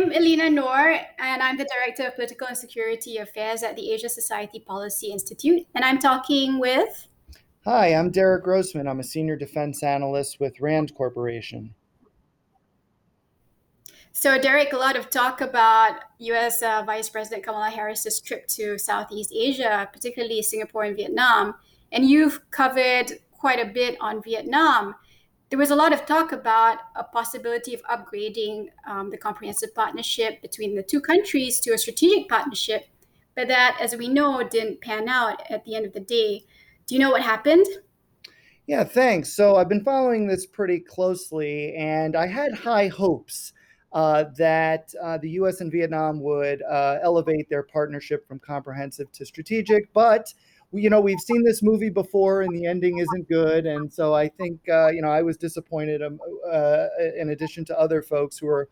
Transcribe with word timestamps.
I'm 0.00 0.12
Elina 0.12 0.48
Noor, 0.48 0.98
and 1.18 1.42
I'm 1.42 1.58
the 1.58 1.66
Director 1.66 2.06
of 2.06 2.14
Political 2.14 2.46
and 2.46 2.56
Security 2.56 3.18
Affairs 3.18 3.62
at 3.62 3.76
the 3.76 3.92
Asia 3.92 4.08
Society 4.08 4.58
Policy 4.58 5.08
Institute. 5.08 5.66
And 5.74 5.84
I'm 5.84 5.98
talking 5.98 6.58
with. 6.58 7.06
Hi, 7.66 7.88
I'm 7.88 8.10
Derek 8.10 8.42
Grossman. 8.42 8.88
I'm 8.88 9.00
a 9.00 9.04
Senior 9.04 9.36
Defense 9.36 9.82
Analyst 9.82 10.40
with 10.40 10.58
RAND 10.58 10.94
Corporation. 10.94 11.74
So, 14.12 14.40
Derek, 14.40 14.72
a 14.72 14.78
lot 14.78 14.96
of 14.96 15.10
talk 15.10 15.42
about 15.42 15.96
US 16.18 16.62
uh, 16.62 16.82
Vice 16.86 17.10
President 17.10 17.44
Kamala 17.44 17.68
Harris's 17.68 18.22
trip 18.22 18.46
to 18.48 18.78
Southeast 18.78 19.34
Asia, 19.36 19.86
particularly 19.92 20.40
Singapore 20.40 20.84
and 20.84 20.96
Vietnam. 20.96 21.56
And 21.92 22.08
you've 22.08 22.50
covered 22.50 23.18
quite 23.32 23.60
a 23.60 23.70
bit 23.70 23.98
on 24.00 24.22
Vietnam 24.22 24.94
there 25.50 25.58
was 25.58 25.72
a 25.72 25.76
lot 25.76 25.92
of 25.92 26.06
talk 26.06 26.30
about 26.30 26.78
a 26.94 27.02
possibility 27.02 27.74
of 27.74 27.82
upgrading 27.82 28.68
um, 28.88 29.10
the 29.10 29.18
comprehensive 29.18 29.74
partnership 29.74 30.40
between 30.42 30.76
the 30.76 30.82
two 30.82 31.00
countries 31.00 31.58
to 31.60 31.72
a 31.72 31.78
strategic 31.78 32.28
partnership, 32.28 32.86
but 33.34 33.48
that, 33.48 33.76
as 33.80 33.96
we 33.96 34.08
know, 34.08 34.42
didn't 34.48 34.80
pan 34.80 35.08
out 35.08 35.42
at 35.50 35.64
the 35.64 35.74
end 35.74 35.84
of 35.84 35.92
the 35.92 36.00
day. 36.00 36.44
Do 36.86 36.94
you 36.94 37.00
know 37.00 37.10
what 37.10 37.22
happened? 37.22 37.66
Yeah, 38.68 38.84
thanks. 38.84 39.32
So 39.32 39.56
I've 39.56 39.68
been 39.68 39.82
following 39.82 40.28
this 40.28 40.46
pretty 40.46 40.78
closely, 40.78 41.74
and 41.74 42.14
I 42.14 42.28
had 42.28 42.54
high 42.54 42.86
hopes 42.86 43.52
uh, 43.92 44.26
that 44.36 44.94
uh, 45.02 45.18
the 45.18 45.30
U.S. 45.30 45.60
and 45.60 45.72
Vietnam 45.72 46.20
would 46.20 46.62
uh, 46.62 46.98
elevate 47.02 47.48
their 47.48 47.64
partnership 47.64 48.26
from 48.28 48.38
comprehensive 48.38 49.10
to 49.10 49.26
strategic, 49.26 49.92
but 49.92 50.32
you 50.72 50.90
know 50.90 51.00
we've 51.00 51.20
seen 51.20 51.42
this 51.44 51.62
movie 51.62 51.90
before 51.90 52.42
and 52.42 52.56
the 52.56 52.66
ending 52.66 52.98
isn't 52.98 53.28
good. 53.28 53.66
And 53.66 53.92
so 53.92 54.14
i 54.14 54.28
think 54.28 54.60
uh, 54.68 54.88
you 54.88 55.02
know 55.02 55.10
i 55.10 55.22
was 55.22 55.36
disappointed 55.36 56.02
um, 56.02 56.18
uh, 56.50 56.86
in 57.16 57.30
addition 57.30 57.64
to 57.66 57.78
other 57.78 58.02
folks 58.02 58.38
who 58.38 58.48
are 58.48 58.68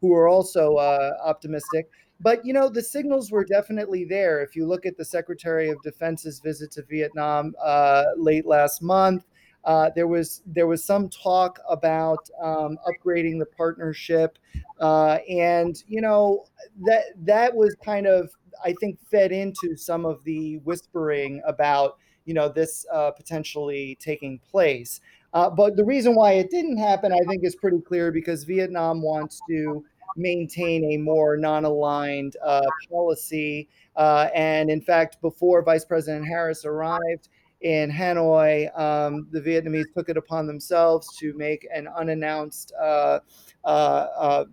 who 0.00 0.14
are 0.14 0.28
also 0.28 0.76
uh, 0.76 1.12
optimistic. 1.24 1.90
But 2.20 2.44
you 2.44 2.52
know 2.52 2.68
the 2.68 2.82
signals 2.82 3.30
were 3.30 3.44
definitely 3.44 4.04
there. 4.04 4.42
If 4.42 4.56
you 4.56 4.66
look 4.66 4.86
at 4.86 4.96
the 4.96 5.04
secretary 5.04 5.70
of 5.70 5.80
defense's 5.82 6.40
visit 6.40 6.70
to 6.72 6.82
vietnam 6.82 7.54
uh, 7.62 8.04
late 8.16 8.46
last 8.46 8.82
month 8.82 9.24
uh, 9.64 9.90
there 9.94 10.06
was 10.06 10.42
there 10.46 10.66
was 10.66 10.82
some 10.82 11.08
talk 11.08 11.58
about 11.68 12.28
um, 12.42 12.78
upgrading 12.86 13.38
the 13.38 13.46
partnership, 13.46 14.38
uh, 14.80 15.18
and 15.28 15.82
you 15.86 16.00
know 16.00 16.46
that 16.86 17.02
that 17.16 17.54
was 17.54 17.76
kind 17.84 18.06
of 18.06 18.30
I 18.64 18.74
think 18.80 18.98
fed 19.10 19.32
into 19.32 19.76
some 19.76 20.04
of 20.04 20.22
the 20.24 20.58
whispering 20.58 21.40
about 21.46 21.98
you 22.24 22.34
know 22.34 22.48
this 22.48 22.84
uh, 22.92 23.10
potentially 23.10 23.96
taking 24.00 24.38
place. 24.38 25.00
Uh, 25.32 25.50
but 25.50 25.76
the 25.76 25.84
reason 25.84 26.14
why 26.14 26.32
it 26.32 26.50
didn't 26.50 26.78
happen, 26.78 27.12
I 27.12 27.20
think, 27.28 27.44
is 27.44 27.54
pretty 27.56 27.80
clear 27.80 28.10
because 28.10 28.44
Vietnam 28.44 29.02
wants 29.02 29.40
to 29.48 29.84
maintain 30.16 30.92
a 30.92 30.96
more 30.96 31.36
non-aligned 31.36 32.36
uh, 32.44 32.62
policy. 32.90 33.68
Uh, 33.96 34.28
and 34.34 34.70
in 34.70 34.80
fact, 34.80 35.20
before 35.20 35.62
Vice 35.62 35.84
President 35.84 36.26
Harris 36.26 36.64
arrived 36.64 37.28
in 37.60 37.90
Hanoi, 37.90 38.78
um, 38.78 39.26
the 39.32 39.40
Vietnamese 39.40 39.92
took 39.94 40.08
it 40.08 40.16
upon 40.16 40.46
themselves 40.46 41.16
to 41.18 41.32
make 41.34 41.66
an 41.74 41.88
unannounced 41.88 42.72
uh, 42.80 43.20
uh, 43.64 43.68
uh 43.68 44.44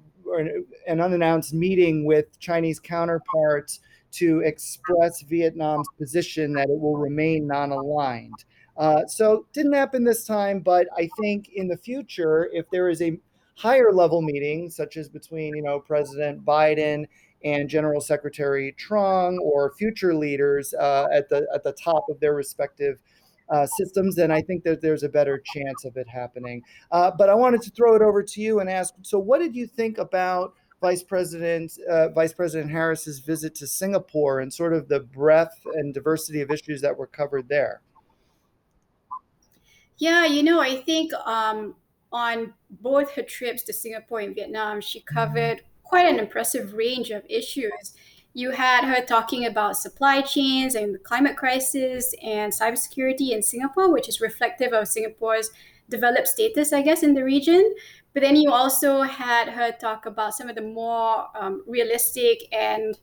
an 0.88 1.00
unannounced 1.00 1.54
meeting 1.54 2.04
with 2.04 2.40
Chinese 2.40 2.80
counterparts 2.80 3.80
to 4.18 4.42
express 4.42 5.22
Vietnam's 5.24 5.88
position 5.98 6.54
that 6.54 6.70
it 6.70 6.80
will 6.80 6.98
remain 6.98 7.48
non-aligned. 7.48 8.46
Uh, 8.78 9.06
so 9.08 9.46
didn't 9.54 9.74
happen 9.74 10.04
this 10.04 10.26
time, 10.26 10.60
but 10.60 10.88
I 10.98 11.10
think 11.22 11.50
in 11.54 11.68
the 11.68 11.78
future, 11.78 12.50
if 12.52 12.70
there 12.72 12.90
is 12.90 13.02
a 13.02 13.18
higher 13.56 13.92
level 13.92 14.22
meeting, 14.22 14.70
such 14.70 14.98
as 14.98 15.08
between 15.08 15.56
you 15.56 15.62
know 15.62 15.80
President 15.80 16.44
Biden 16.44 17.06
and 17.44 17.70
General 17.70 18.02
Secretary 18.02 18.76
Trong 18.78 19.40
or 19.42 19.74
future 19.78 20.14
leaders 20.14 20.74
uh, 20.74 21.08
at 21.14 21.30
the 21.30 21.48
at 21.54 21.64
the 21.64 21.72
top 21.74 22.06
of 22.10 22.20
their 22.20 22.34
respective 22.34 23.00
uh, 23.50 23.66
systems, 23.78 24.16
then 24.16 24.32
I 24.32 24.42
think 24.42 24.64
that 24.64 24.82
there's 24.82 25.04
a 25.04 25.10
better 25.10 25.42
chance 25.54 25.86
of 25.86 25.98
it 25.98 26.08
happening. 26.08 26.64
Uh, 26.92 27.12
but 27.18 27.30
I 27.30 27.36
wanted 27.36 27.62
to 27.64 27.70
throw 27.72 27.96
it 27.96 28.02
over 28.02 28.24
to 28.24 28.42
you 28.42 28.60
and 28.60 28.70
ask. 28.70 28.94
So, 29.04 29.20
what 29.20 29.40
did 29.40 29.56
you 29.56 29.68
think 29.68 29.98
about? 29.98 30.54
Vice 30.82 31.04
President 31.04 31.72
uh, 31.90 32.10
Vice 32.10 32.34
President 32.34 32.72
Harris's 32.72 33.20
visit 33.20 33.56
to 33.56 33.68
Singapore 33.68 34.40
and 34.40 34.54
sort 34.54 34.74
of 34.74 34.88
the 34.88 35.00
breadth 35.00 35.66
and 35.74 35.94
diversity 35.94 36.42
of 36.42 36.52
issues 36.52 36.82
that 36.82 36.98
were 36.98 37.08
covered 37.08 37.50
there. 37.50 37.82
Yeah, 39.98 40.26
you 40.26 40.44
know, 40.44 40.60
I 40.60 40.76
think 40.82 41.14
um, 41.26 41.76
on 42.12 42.54
both 42.70 43.12
her 43.12 43.22
trips 43.22 43.64
to 43.64 43.74
Singapore 43.74 44.20
and 44.20 44.36
Vietnam, 44.36 44.82
she 44.82 45.00
mm-hmm. 45.00 45.16
covered 45.16 45.62
quite 45.84 46.08
an 46.08 46.20
impressive 46.20 46.74
range 46.74 47.12
of 47.12 47.24
issues. 47.30 47.94
You 48.34 48.52
had 48.52 48.84
her 48.84 49.06
talking 49.06 49.46
about 49.46 49.78
supply 49.78 50.22
chains 50.22 50.76
and 50.76 50.94
the 50.94 51.00
climate 51.00 51.38
crisis 51.38 52.14
and 52.22 52.52
cybersecurity 52.52 53.30
in 53.30 53.42
Singapore, 53.42 53.92
which 53.92 54.10
is 54.10 54.20
reflective 54.20 54.74
of 54.74 54.90
Singapore's 54.90 55.52
developed 55.90 56.28
status, 56.28 56.74
I 56.74 56.82
guess, 56.82 57.04
in 57.04 57.14
the 57.14 57.24
region. 57.24 57.76
But 58.14 58.22
then 58.22 58.36
you 58.36 58.52
also 58.52 59.02
had 59.02 59.50
her 59.50 59.72
talk 59.72 60.06
about 60.06 60.34
some 60.34 60.50
of 60.50 60.56
the 60.56 60.62
more 60.62 61.28
um, 61.36 61.64
realistic 61.68 62.44
and 62.54 62.98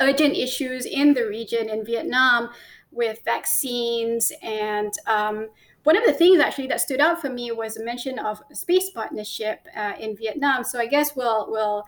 urgent 0.00 0.36
issues 0.36 0.86
in 0.86 1.14
the 1.14 1.26
region 1.26 1.68
in 1.68 1.84
Vietnam 1.84 2.50
with 2.90 3.20
vaccines 3.24 4.32
and 4.42 4.92
um, 5.06 5.48
one 5.88 5.96
of 5.96 6.04
the 6.04 6.12
things 6.12 6.38
actually 6.38 6.66
that 6.66 6.80
stood 6.82 7.00
out 7.00 7.18
for 7.18 7.30
me 7.30 7.50
was 7.50 7.78
a 7.78 7.82
mention 7.84 8.18
of 8.18 8.42
a 8.50 8.54
space 8.54 8.90
partnership 8.90 9.66
uh, 9.74 9.94
in 9.98 10.16
Vietnam. 10.16 10.62
So 10.62 10.78
I 10.78 10.86
guess 10.86 11.16
we'll 11.16 11.50
we'll 11.50 11.84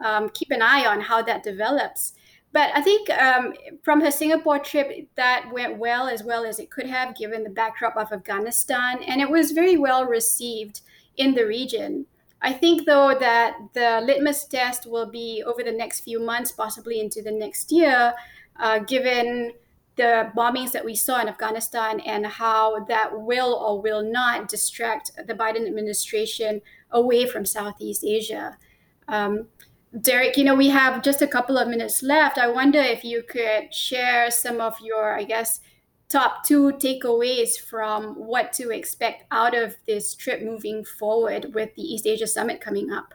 um, 0.00 0.28
keep 0.30 0.50
an 0.50 0.60
eye 0.60 0.84
on 0.86 1.00
how 1.00 1.22
that 1.22 1.44
develops. 1.44 2.14
But 2.54 2.70
I 2.72 2.82
think 2.82 3.10
um, 3.10 3.52
from 3.82 4.00
her 4.00 4.12
Singapore 4.12 4.60
trip, 4.60 5.08
that 5.16 5.50
went 5.52 5.76
well 5.76 6.06
as 6.06 6.22
well 6.22 6.44
as 6.46 6.60
it 6.60 6.70
could 6.70 6.86
have, 6.86 7.16
given 7.16 7.42
the 7.42 7.50
backdrop 7.50 7.96
of 7.96 8.12
Afghanistan, 8.12 9.02
and 9.02 9.20
it 9.20 9.28
was 9.28 9.50
very 9.50 9.76
well 9.76 10.06
received 10.06 10.82
in 11.16 11.34
the 11.34 11.44
region. 11.44 12.06
I 12.40 12.52
think, 12.52 12.86
though, 12.86 13.18
that 13.18 13.56
the 13.72 14.00
litmus 14.04 14.44
test 14.44 14.86
will 14.86 15.06
be 15.06 15.42
over 15.44 15.64
the 15.64 15.72
next 15.72 16.02
few 16.02 16.20
months, 16.20 16.52
possibly 16.52 17.00
into 17.00 17.22
the 17.22 17.32
next 17.32 17.72
year, 17.72 18.14
uh, 18.60 18.78
given 18.78 19.54
the 19.96 20.30
bombings 20.36 20.70
that 20.72 20.84
we 20.84 20.94
saw 20.94 21.20
in 21.20 21.28
Afghanistan 21.28 21.98
and 22.00 22.24
how 22.24 22.84
that 22.84 23.20
will 23.20 23.52
or 23.54 23.82
will 23.82 24.02
not 24.02 24.46
distract 24.46 25.10
the 25.26 25.34
Biden 25.34 25.66
administration 25.66 26.62
away 26.92 27.26
from 27.26 27.44
Southeast 27.44 28.04
Asia. 28.04 28.56
Um, 29.08 29.48
Derek, 30.00 30.36
you 30.36 30.44
know, 30.44 30.54
we 30.54 30.68
have 30.68 31.02
just 31.02 31.22
a 31.22 31.26
couple 31.26 31.56
of 31.56 31.68
minutes 31.68 32.02
left. 32.02 32.36
I 32.36 32.48
wonder 32.48 32.80
if 32.80 33.04
you 33.04 33.22
could 33.22 33.72
share 33.72 34.30
some 34.30 34.60
of 34.60 34.74
your, 34.82 35.16
I 35.16 35.22
guess, 35.22 35.60
top 36.08 36.44
two 36.44 36.72
takeaways 36.72 37.58
from 37.58 38.14
what 38.14 38.52
to 38.54 38.70
expect 38.70 39.24
out 39.30 39.54
of 39.54 39.76
this 39.86 40.14
trip 40.14 40.42
moving 40.42 40.84
forward 40.84 41.54
with 41.54 41.74
the 41.76 41.82
East 41.82 42.06
Asia 42.06 42.26
Summit 42.26 42.60
coming 42.60 42.90
up. 42.90 43.14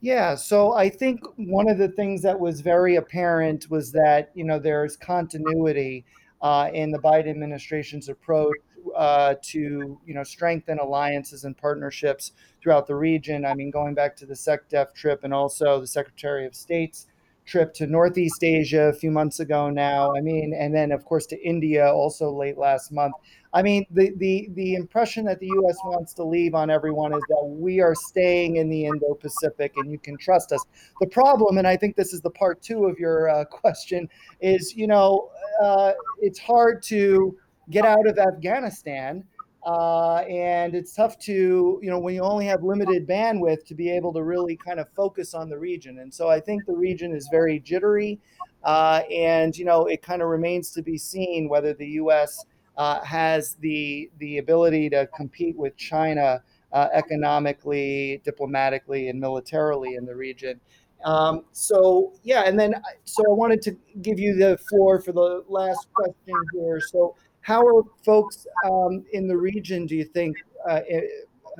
Yeah, 0.00 0.34
so 0.34 0.72
I 0.72 0.88
think 0.88 1.20
one 1.36 1.68
of 1.68 1.78
the 1.78 1.88
things 1.88 2.22
that 2.22 2.38
was 2.38 2.60
very 2.60 2.96
apparent 2.96 3.70
was 3.70 3.92
that 3.92 4.30
you 4.34 4.44
know 4.44 4.58
there's 4.58 4.96
continuity 4.96 6.06
uh, 6.40 6.70
in 6.72 6.90
the 6.90 6.98
Biden 6.98 7.28
administration's 7.28 8.08
approach 8.08 8.56
uh, 8.96 9.34
to 9.42 9.98
you 10.04 10.14
know 10.14 10.22
strengthen 10.22 10.78
alliances 10.78 11.44
and 11.44 11.56
partnerships 11.56 12.32
throughout 12.62 12.86
the 12.86 12.94
region. 12.94 13.44
I 13.44 13.54
mean, 13.54 13.70
going 13.70 13.94
back 13.94 14.16
to 14.16 14.26
the 14.26 14.34
SecDef 14.34 14.94
trip 14.94 15.24
and 15.24 15.34
also 15.34 15.80
the 15.80 15.86
Secretary 15.86 16.46
of 16.46 16.54
State's 16.54 17.06
trip 17.46 17.74
to 17.74 17.86
Northeast 17.86 18.44
Asia 18.44 18.82
a 18.82 18.92
few 18.92 19.10
months 19.10 19.40
ago 19.40 19.70
now. 19.70 20.14
I 20.14 20.20
mean, 20.20 20.54
and 20.56 20.74
then 20.74 20.92
of 20.92 21.04
course 21.04 21.26
to 21.26 21.42
India 21.42 21.90
also 21.92 22.30
late 22.30 22.56
last 22.56 22.92
month. 22.92 23.14
I 23.52 23.62
mean, 23.62 23.84
the 23.90 24.12
the 24.16 24.48
the 24.54 24.74
impression 24.74 25.24
that 25.24 25.40
the 25.40 25.46
U.S. 25.46 25.76
wants 25.84 26.14
to 26.14 26.24
leave 26.24 26.54
on 26.54 26.70
everyone 26.70 27.12
is 27.12 27.22
that 27.28 27.44
we 27.44 27.80
are 27.80 27.96
staying 27.96 28.56
in 28.56 28.70
the 28.70 28.86
Indo-Pacific 28.86 29.72
and 29.76 29.90
you 29.90 29.98
can 29.98 30.16
trust 30.16 30.52
us. 30.52 30.64
The 31.00 31.08
problem, 31.08 31.58
and 31.58 31.66
I 31.66 31.76
think 31.76 31.96
this 31.96 32.12
is 32.12 32.20
the 32.20 32.30
part 32.30 32.62
two 32.62 32.84
of 32.84 32.98
your 32.98 33.28
uh, 33.28 33.44
question, 33.50 34.08
is 34.40 34.76
you 34.76 34.86
know 34.86 35.30
uh, 35.60 35.92
it's 36.20 36.38
hard 36.38 36.82
to 36.84 37.36
get 37.70 37.84
out 37.84 38.06
of 38.06 38.18
Afghanistan. 38.18 39.24
Uh, 39.64 40.24
and 40.28 40.74
it's 40.74 40.94
tough 40.94 41.18
to, 41.18 41.78
you 41.82 41.90
know, 41.90 41.98
when 41.98 42.14
you 42.14 42.22
only 42.22 42.46
have 42.46 42.62
limited 42.62 43.06
bandwidth 43.06 43.64
to 43.66 43.74
be 43.74 43.90
able 43.90 44.12
to 44.12 44.22
really 44.22 44.56
kind 44.56 44.80
of 44.80 44.88
focus 44.96 45.34
on 45.34 45.50
the 45.50 45.58
region. 45.58 45.98
And 45.98 46.12
so 46.12 46.28
I 46.28 46.40
think 46.40 46.64
the 46.64 46.72
region 46.72 47.14
is 47.14 47.28
very 47.30 47.60
jittery. 47.60 48.18
Uh, 48.64 49.02
and, 49.10 49.56
you 49.56 49.66
know, 49.66 49.86
it 49.86 50.00
kind 50.02 50.22
of 50.22 50.28
remains 50.28 50.70
to 50.72 50.82
be 50.82 50.96
seen 50.96 51.48
whether 51.48 51.74
the 51.74 51.88
U.S. 51.88 52.44
Uh, 52.76 53.02
has 53.04 53.54
the, 53.56 54.10
the 54.18 54.38
ability 54.38 54.88
to 54.90 55.06
compete 55.14 55.56
with 55.56 55.76
China 55.76 56.42
uh, 56.72 56.88
economically, 56.92 58.22
diplomatically, 58.24 59.08
and 59.08 59.20
militarily 59.20 59.96
in 59.96 60.06
the 60.06 60.14
region. 60.14 60.58
Um, 61.04 61.44
so 61.52 62.12
yeah, 62.22 62.42
and 62.42 62.58
then 62.58 62.74
so 63.04 63.24
I 63.26 63.32
wanted 63.32 63.62
to 63.62 63.76
give 64.02 64.18
you 64.18 64.34
the 64.34 64.58
floor 64.68 65.00
for 65.00 65.12
the 65.12 65.44
last 65.48 65.88
question 65.94 66.34
here. 66.54 66.80
So 66.80 67.16
how 67.40 67.66
are 67.66 67.82
folks 68.04 68.46
um, 68.64 69.04
in 69.12 69.26
the 69.26 69.36
region, 69.36 69.86
do 69.86 69.96
you 69.96 70.04
think, 70.04 70.36
uh, 70.68 70.80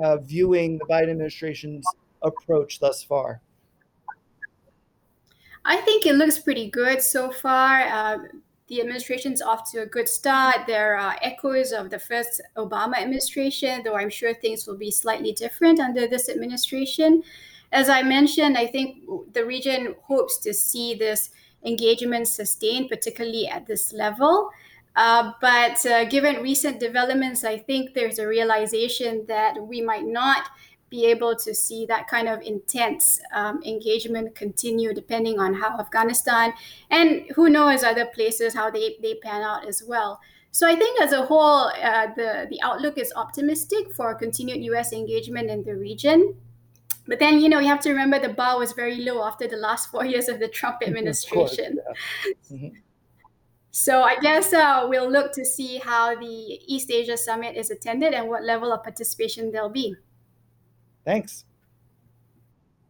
uh, 0.03 0.17
viewing 0.19 0.79
the 0.79 0.85
Biden 0.85 1.11
administration's 1.11 1.85
approach 2.23 2.81
thus 2.81 3.03
far? 3.03 3.41
I 5.65 5.77
think 5.79 6.07
it 6.07 6.15
looks 6.15 6.39
pretty 6.39 6.71
good 6.71 7.03
so 7.03 7.31
far. 7.31 7.83
Uh, 7.83 8.19
the 8.69 8.81
administration's 8.81 9.43
off 9.43 9.71
to 9.73 9.83
a 9.83 9.87
good 9.87 10.09
start. 10.09 10.67
There 10.67 10.97
are 10.97 11.17
echoes 11.23 11.73
of 11.73 11.91
the 11.91 11.99
first 11.99 12.41
Obama 12.57 12.99
administration, 12.99 13.83
though 13.85 13.97
I'm 13.97 14.11
sure 14.11 14.33
things 14.33 14.67
will 14.67 14.77
be 14.77 14.91
slightly 14.91 15.33
different 15.33 15.81
under 15.81 16.07
this 16.07 16.29
administration. 16.29 17.23
As 17.73 17.89
I 17.89 18.03
mentioned, 18.03 18.57
I 18.57 18.67
think 18.67 19.05
the 19.33 19.45
region 19.45 19.97
hopes 20.03 20.39
to 20.39 20.55
see 20.55 20.95
this 20.95 21.31
engagement 21.65 22.29
sustained, 22.29 22.89
particularly 22.89 23.49
at 23.49 23.67
this 23.67 23.93
level. 23.93 24.51
Uh, 25.01 25.33
but 25.41 25.87
uh, 25.87 26.05
given 26.05 26.43
recent 26.43 26.79
developments, 26.79 27.43
I 27.43 27.57
think 27.57 27.95
there's 27.95 28.19
a 28.19 28.27
realization 28.29 29.25
that 29.29 29.57
we 29.67 29.81
might 29.81 30.05
not 30.05 30.51
be 30.91 31.07
able 31.07 31.35
to 31.37 31.55
see 31.55 31.87
that 31.87 32.07
kind 32.07 32.29
of 32.29 32.43
intense 32.43 33.19
um, 33.33 33.63
engagement 33.65 34.35
continue 34.35 34.93
depending 34.93 35.41
on 35.41 35.55
how 35.55 35.79
Afghanistan 35.79 36.53
and 36.91 37.25
who 37.35 37.49
knows 37.49 37.83
other 37.83 38.05
places 38.05 38.53
how 38.53 38.71
they, 38.71 38.97
they 39.01 39.15
pan 39.15 39.41
out 39.41 39.67
as 39.67 39.83
well. 39.83 40.21
So 40.51 40.69
I 40.69 40.77
think 40.77 41.01
as 41.01 41.15
a 41.15 41.25
whole, 41.25 41.73
uh, 41.83 42.09
the, 42.15 42.47
the 42.51 42.61
outlook 42.63 42.99
is 42.99 43.11
optimistic 43.17 43.95
for 43.95 44.15
continued 44.15 44.63
US 44.65 44.93
engagement 44.93 45.49
in 45.49 45.65
the 45.65 45.77
region. 45.77 46.35
But 47.07 47.21
then, 47.21 47.41
you 47.41 47.49
know, 47.49 47.59
you 47.59 47.69
have 47.69 47.81
to 47.81 47.91
remember 47.91 48.19
the 48.19 48.35
bar 48.35 48.59
was 48.59 48.73
very 48.73 48.97
low 48.97 49.25
after 49.25 49.49
the 49.49 49.57
last 49.57 49.91
four 49.91 50.05
years 50.05 50.29
of 50.29 50.41
the 50.41 50.49
Trump 50.49 50.83
administration. 50.87 51.79
Course, 51.87 51.97
yeah. 52.51 52.57
mm-hmm. 52.59 52.77
So 53.71 54.03
I 54.03 54.19
guess 54.19 54.53
uh, 54.53 54.87
we'll 54.89 55.11
look 55.11 55.33
to 55.33 55.45
see 55.45 55.79
how 55.79 56.19
the 56.19 56.61
East 56.67 56.91
Asia 56.91 57.17
Summit 57.17 57.57
is 57.57 57.71
attended 57.71 58.15
and 58.15 58.29
what 58.29 58.43
level 58.43 58.73
of 58.73 58.83
participation 58.83 59.53
there'll 59.53 59.69
be. 59.69 59.95
Thanks. 61.05 61.45